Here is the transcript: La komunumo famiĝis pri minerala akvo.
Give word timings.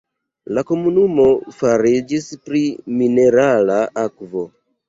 La 0.57 0.61
komunumo 0.71 1.25
famiĝis 1.59 2.31
pri 2.47 2.65
minerala 3.03 3.79
akvo. 4.09 4.49